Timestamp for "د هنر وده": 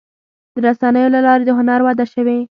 1.45-2.05